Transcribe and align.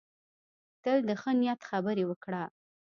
تل 0.83 0.97
د 1.07 1.09
ښه 1.21 1.31
نیت 1.39 1.61
خبرې 1.69 2.03
وکړه. 2.07 2.43